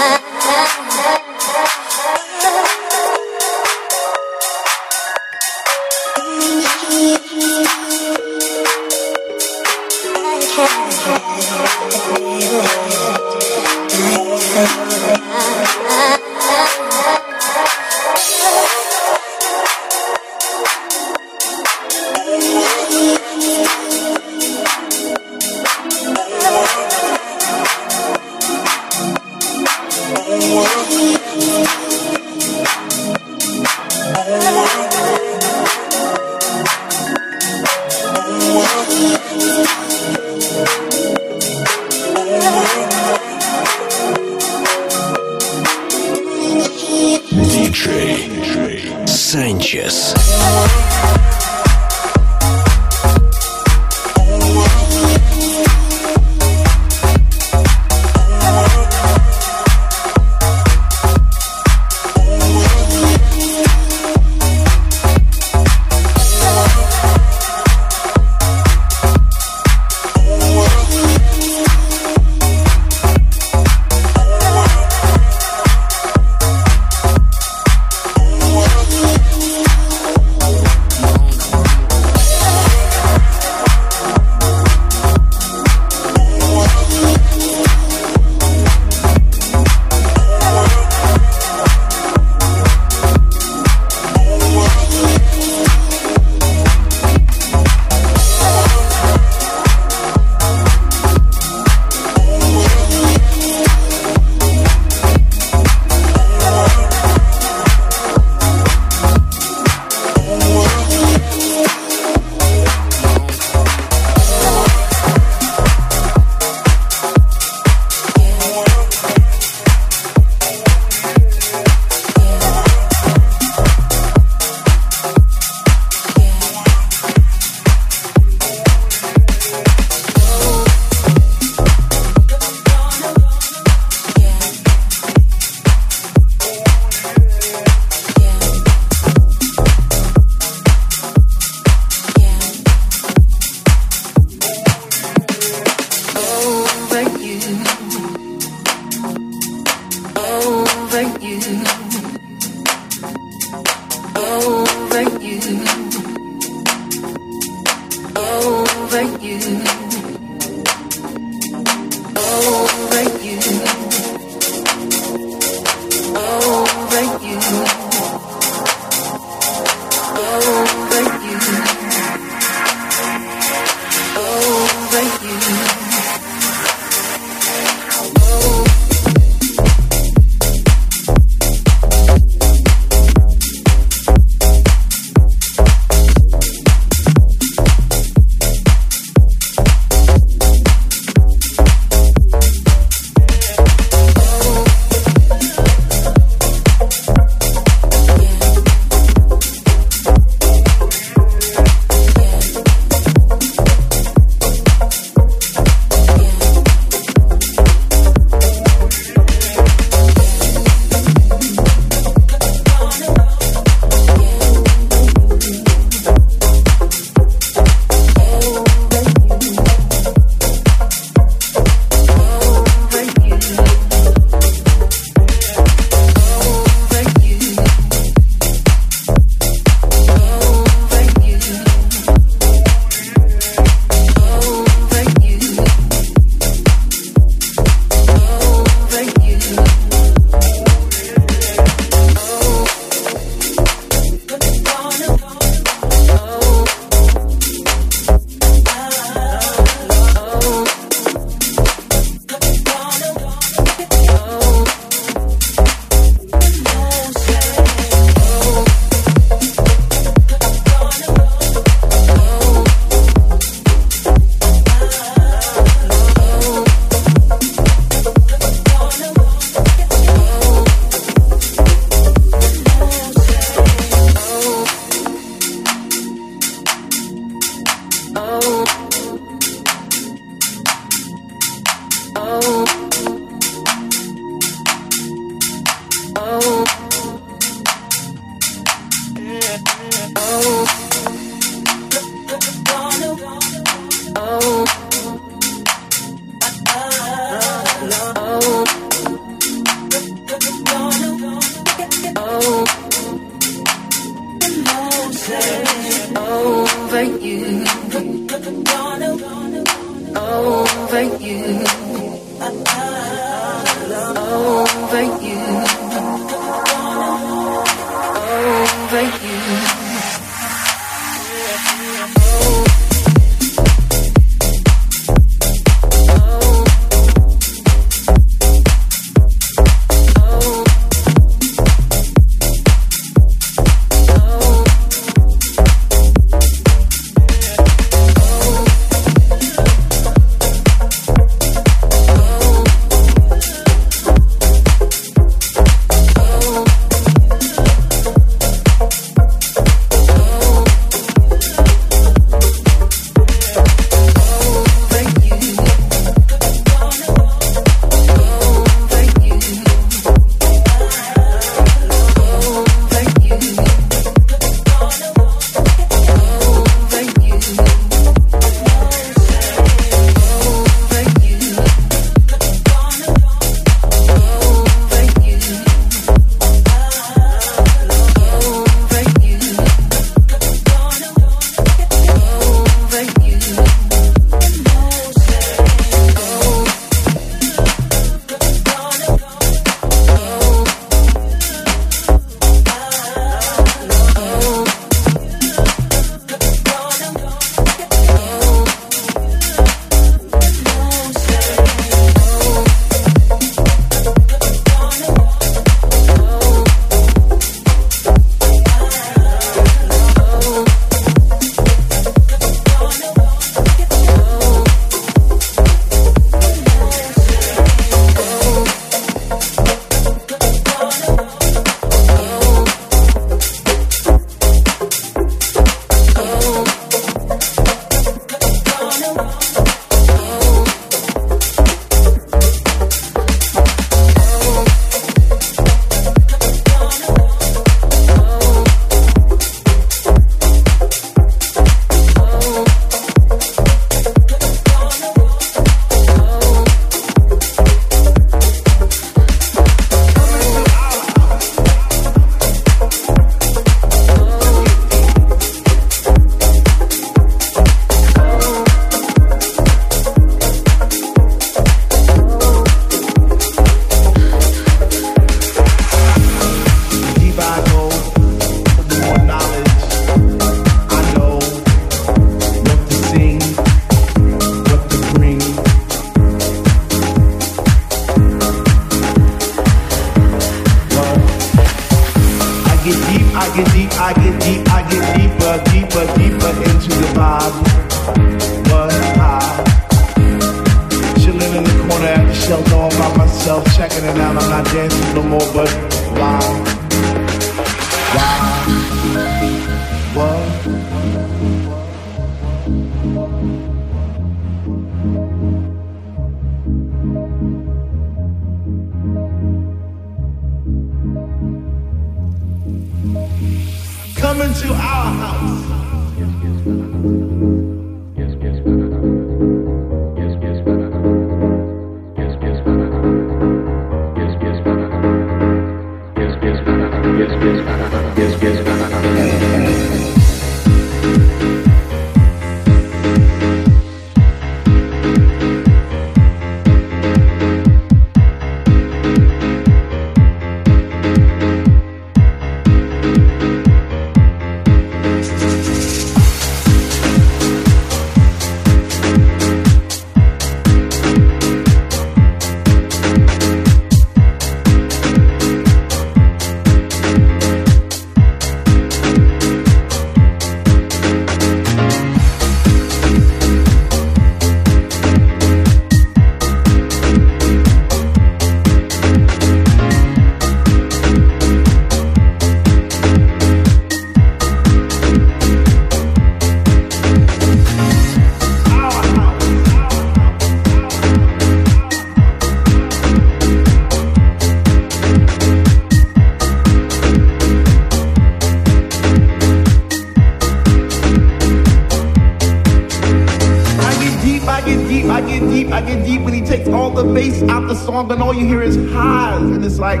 Out 598.12 598.18
the 598.18 598.20
song 598.20 598.20
and 598.20 598.22
all 598.22 598.34
you 598.34 598.46
hear 598.46 598.62
is 598.62 598.76
highs 598.92 599.42
and 599.42 599.64
it's 599.64 599.78
like, 599.78 600.00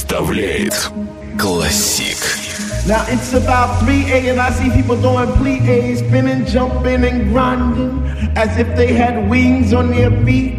представляет 0.00 0.90
Классик. 1.38 2.16
Now 2.86 3.04
it's 3.08 3.34
about 3.34 3.78
3 3.84 4.10
a 4.10 4.30
and 4.30 4.40
I 4.40 4.50
see 4.52 4.70
people 4.70 4.96
doing 4.96 5.28
plie, 5.36 5.96
spinning, 5.96 6.46
jumping, 6.46 7.04
and 7.04 7.30
grinding 7.30 8.02
as 8.36 8.56
if 8.56 8.74
they 8.74 8.94
had 8.94 9.28
wings 9.28 9.74
on 9.74 9.90
their 9.90 10.10
feet. 10.24 10.54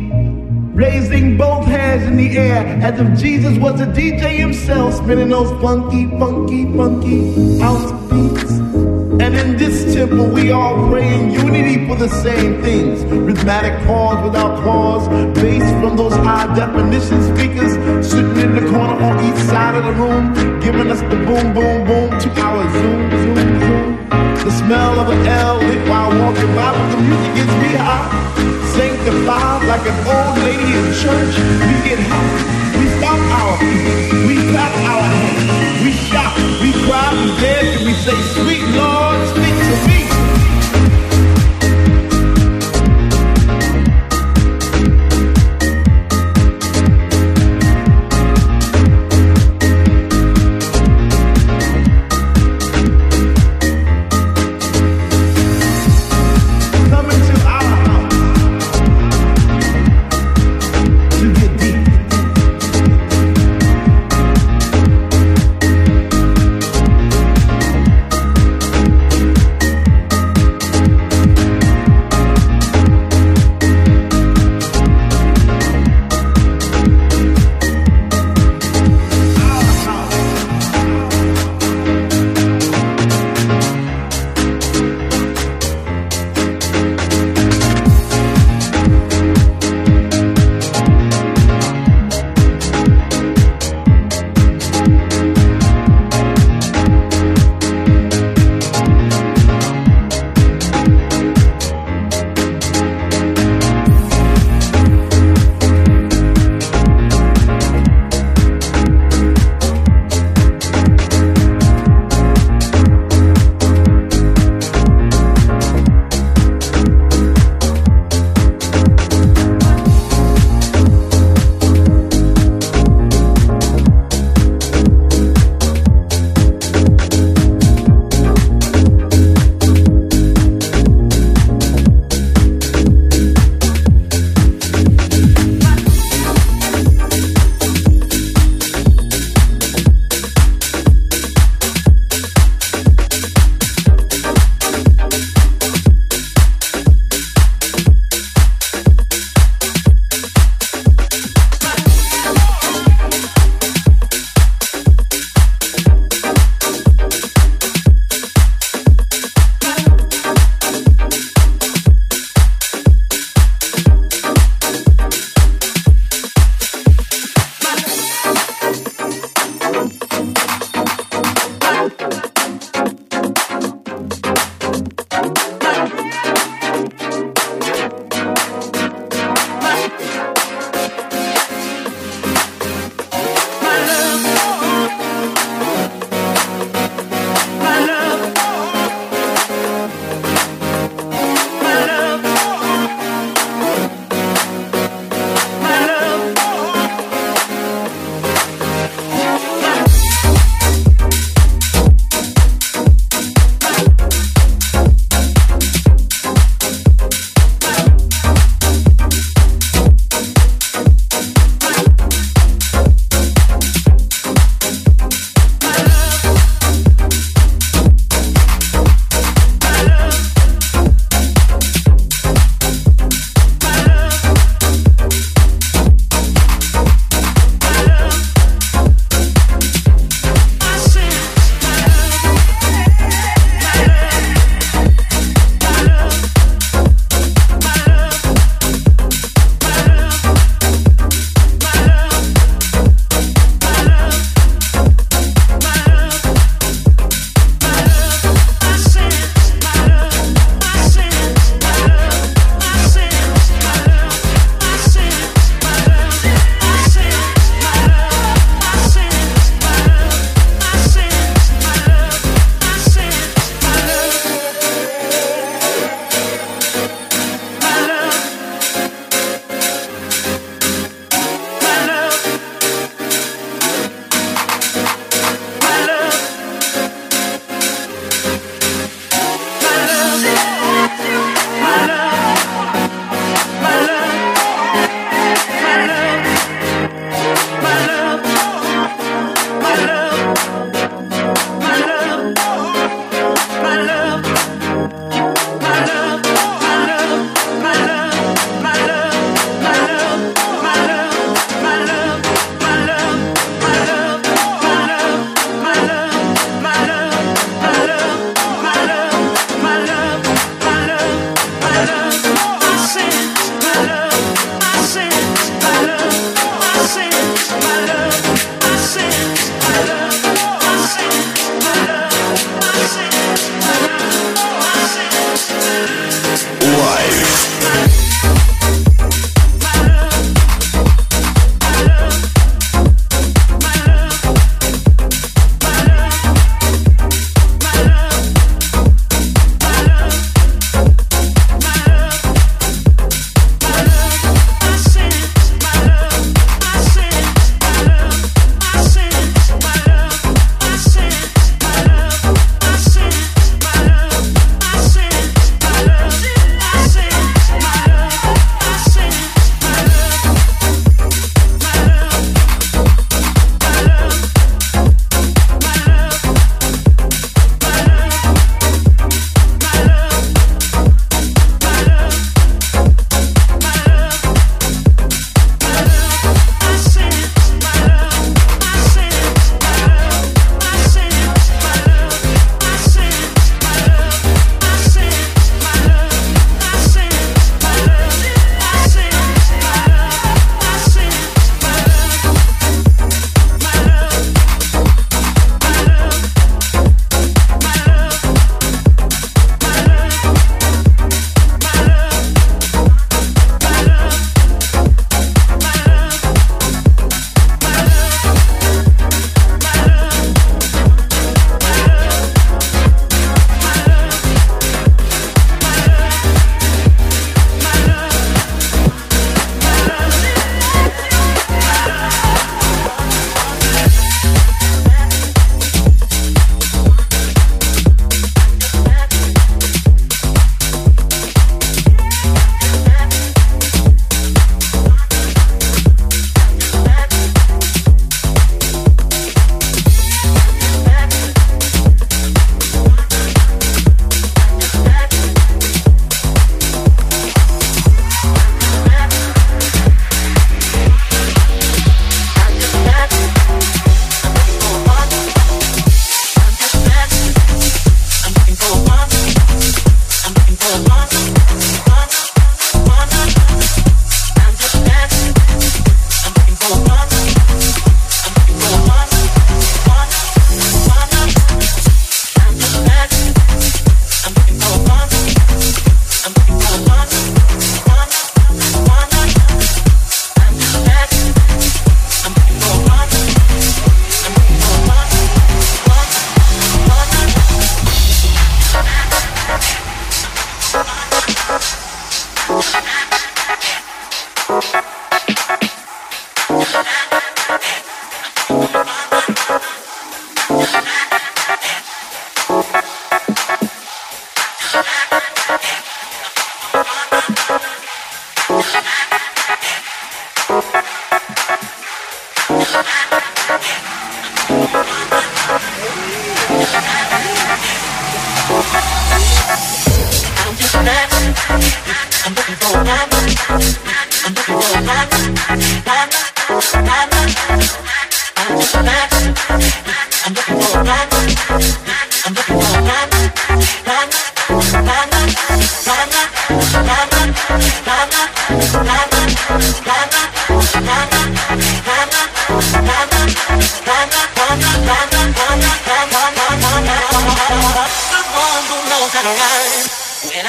Raising 0.75 1.35
both 1.35 1.65
hands 1.65 2.05
in 2.05 2.15
the 2.17 2.37
air 2.37 2.63
as 2.83 2.99
if 2.99 3.19
Jesus 3.19 3.57
was 3.57 3.81
a 3.81 3.87
DJ 3.87 4.37
himself, 4.37 4.93
spinning 4.93 5.29
those 5.29 5.49
funky, 5.63 6.05
funky, 6.19 6.65
funky 6.77 7.59
house 7.59 7.91
beats. 8.11 8.80
And 9.22 9.36
in 9.36 9.56
this 9.56 9.94
temple, 9.94 10.26
we 10.26 10.50
all 10.50 10.88
pray 10.88 11.06
in 11.14 11.30
unity 11.30 11.86
for 11.86 11.94
the 11.94 12.08
same 12.08 12.60
things. 12.60 13.04
Rhythmic 13.04 13.86
pause 13.86 14.18
without 14.24 14.64
pause, 14.64 15.06
bass 15.38 15.62
from 15.80 15.96
those 15.96 16.12
high 16.26 16.52
definition 16.56 17.22
speakers 17.30 17.72
sitting 18.04 18.36
in 18.38 18.56
the 18.56 18.66
corner 18.68 18.98
on 18.98 19.22
each 19.24 19.40
side 19.46 19.76
of 19.76 19.84
the 19.84 19.92
room, 19.92 20.34
giving 20.58 20.90
us 20.90 21.00
the 21.02 21.18
boom, 21.22 21.54
boom, 21.54 21.86
boom 21.86 22.10
to 22.18 22.28
our 22.42 22.66
zoom, 22.74 23.10
zoom, 23.22 23.60
zoom. 23.60 24.08
The 24.42 24.50
smell 24.50 24.98
of 24.98 25.08
an 25.08 25.24
L 25.24 25.58
lit 25.58 25.88
while 25.88 26.10
walking 26.18 26.52
by, 26.58 26.74
but 26.74 26.90
the 26.90 26.98
music 27.06 27.34
gets 27.38 27.54
me 27.62 27.78
high. 27.78 28.10
Sanctified 28.74 29.62
like 29.70 29.86
an 29.86 29.98
old 30.02 30.34
lady 30.42 30.66
in 30.66 30.86
church, 30.98 31.34
we 31.62 31.74
get 31.86 32.00
high. 32.10 32.74
We 32.74 32.90
stomp 32.98 33.22
our 33.38 33.54
feet, 33.62 34.26
we 34.26 34.34
clap 34.50 34.74
our 34.90 35.02
hands, 35.14 35.84
we 35.84 35.92
shout, 36.10 36.51
cry, 36.86 37.12
we 37.24 37.30
dance, 37.40 37.76
and 37.76 37.86
we 37.86 37.92
say, 37.94 38.18
Sweet 38.34 38.64
Lord, 38.76 39.28
speak 39.28 39.54
to 39.54 39.86
me. 39.86 39.91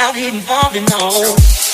Without 0.03 0.17
involving 0.17 0.83
no. 0.85 1.72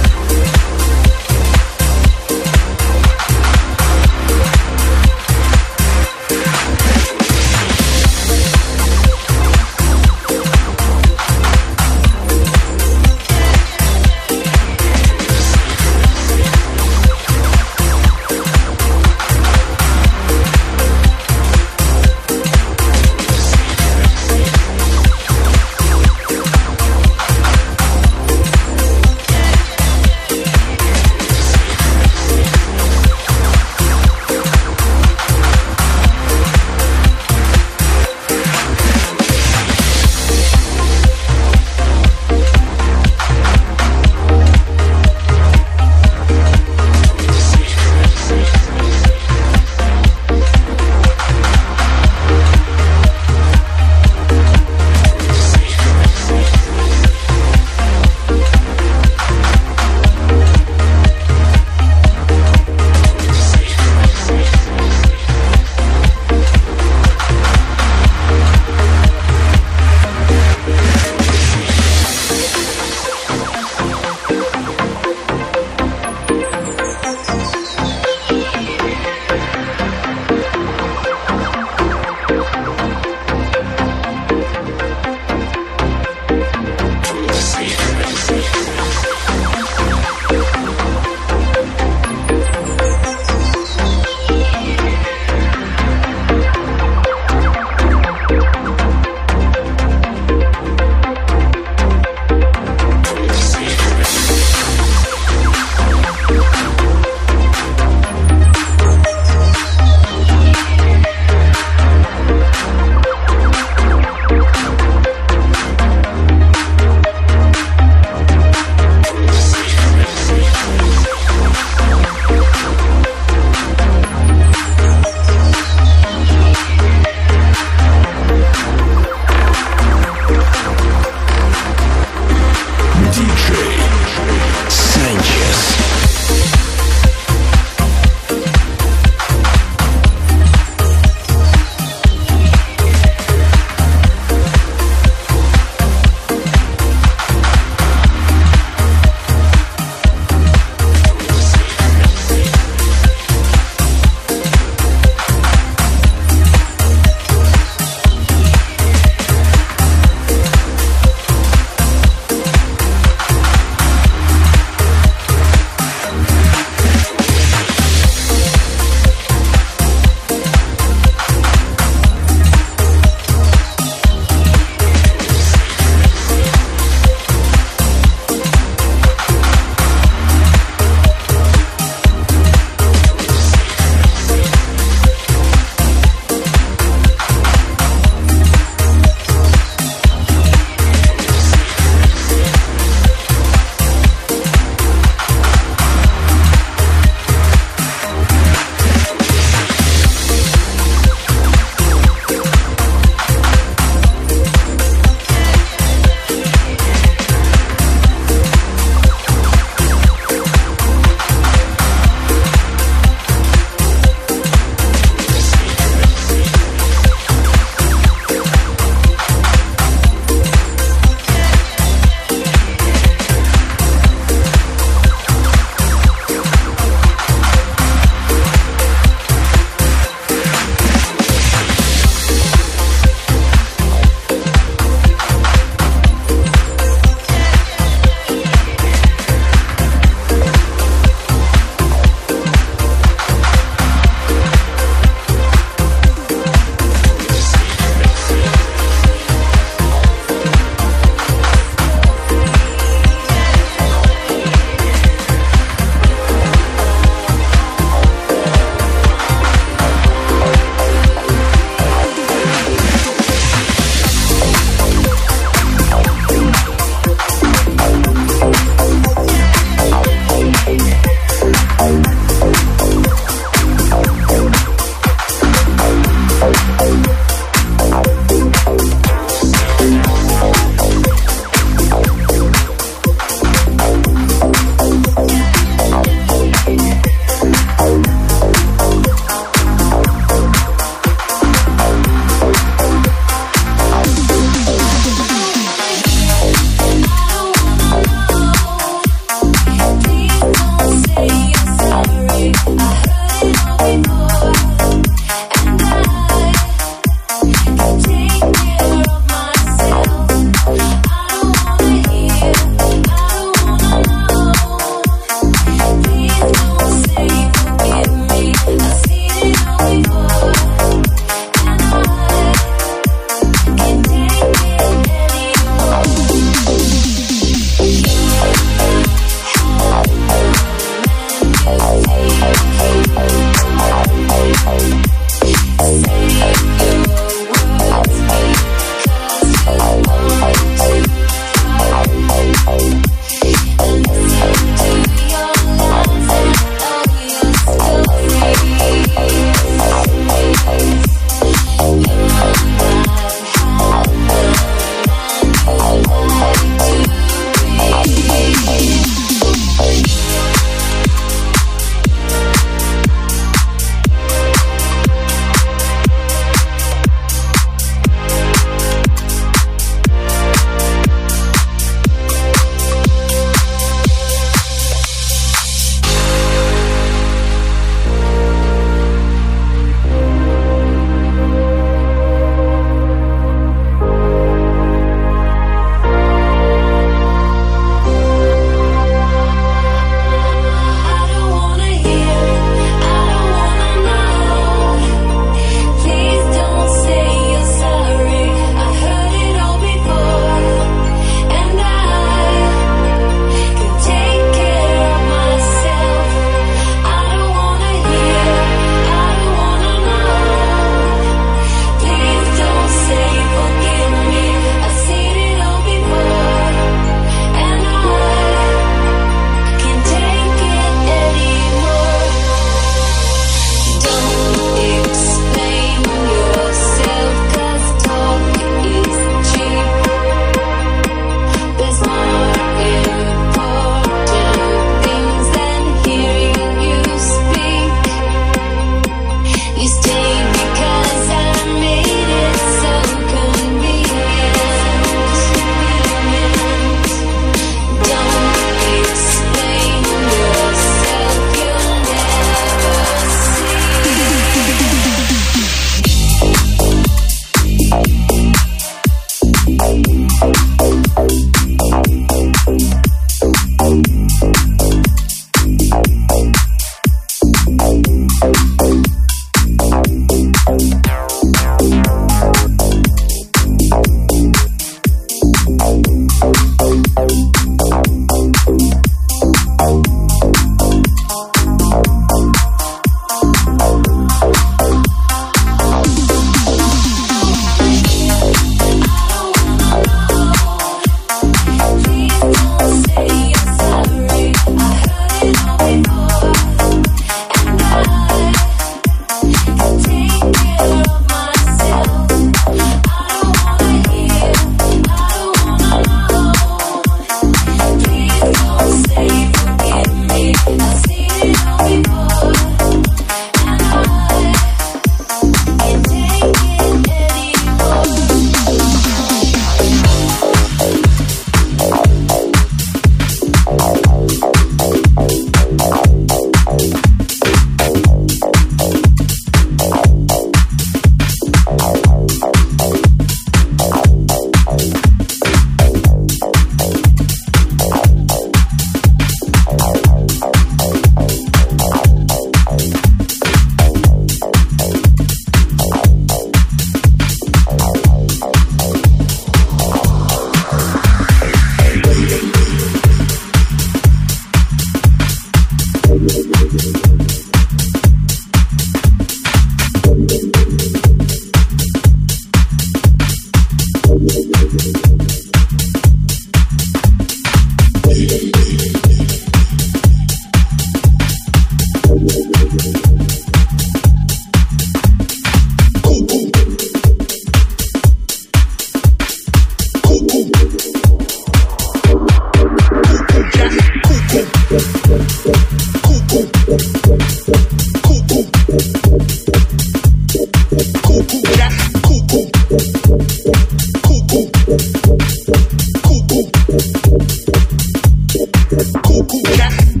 Cool, 598.92 599.24
cool. 599.24 600.00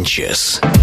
Sanchez. 0.00 0.79